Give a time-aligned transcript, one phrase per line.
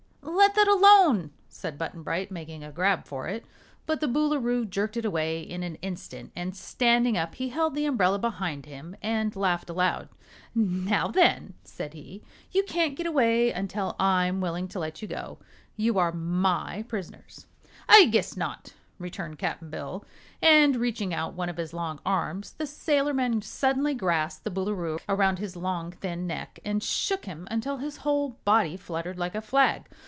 [0.23, 3.45] "Let that alone!" said Button Bright, making a grab for it.
[3.85, 7.85] But the Boolooroo jerked it away in an instant and standing up he held the
[7.85, 10.09] umbrella behind him and laughed aloud.
[10.55, 15.37] "Now, then," said he, "you can't get away until I'm willing to let you go.
[15.77, 17.45] You are my prisoners."
[17.87, 20.05] "I guess not," returned Cap'n Bill,
[20.41, 25.37] and reaching out one of his long arms, the sailorman suddenly grasped the Boolooroo around
[25.39, 29.87] his long, thin neck and shook him until his whole body fluttered like a flag.